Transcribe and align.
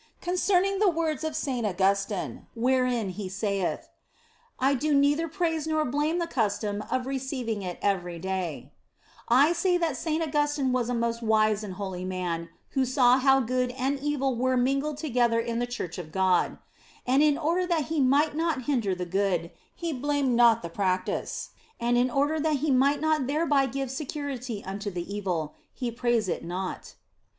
Concerning 0.19 0.79
the 0.79 0.89
words 0.89 1.23
of 1.23 1.35
Saint 1.35 1.63
Augustine 1.63 2.47
wherein 2.55 3.09
he 3.09 3.29
saith," 3.29 3.87
I 4.59 4.73
do 4.73 4.95
neither 4.95 5.27
praise 5.27 5.67
nor 5.67 5.85
blame 5.85 6.17
the 6.17 6.25
custom 6.25 6.83
of 6.89 7.05
receiving 7.05 7.61
it 7.61 7.77
every 7.83 8.17
day," 8.17 8.71
I 9.29 9.53
say 9.53 9.77
that 9.77 9.95
Saint 9.95 10.23
Augustine 10.23 10.71
was 10.71 10.89
a 10.89 10.95
most 10.95 11.21
wise 11.21 11.63
and 11.63 11.75
holy 11.75 12.03
man 12.03 12.49
who 12.69 12.83
saw 12.83 13.19
how 13.19 13.41
good 13.41 13.69
and 13.77 13.99
evil 13.99 14.35
were 14.35 14.57
mingled 14.57 14.97
together 14.97 15.39
in 15.39 15.59
the 15.59 15.67
Church 15.67 15.99
of 15.99 16.11
God; 16.11 16.57
and 17.05 17.21
in 17.21 17.37
order 17.37 17.67
that 17.67 17.85
he 17.93 17.99
might 17.99 18.35
not 18.35 18.63
hinder 18.63 18.95
the 18.95 19.05
good, 19.05 19.51
he 19.75 19.93
blamed 19.93 20.31
not 20.35 20.63
this 20.63 20.71
practice, 20.73 21.49
and 21.79 21.95
in 21.95 22.09
order 22.09 22.39
that 22.39 22.55
he 22.55 22.71
might 22.71 23.01
not 23.01 23.27
thereby 23.27 23.67
give 23.67 23.91
security 23.91 24.63
unto 24.65 24.89
the 24.89 25.15
evil, 25.15 25.53
he 25.71 25.91
praised 25.91 26.27
it 26.27 26.43
not. 26.43 26.95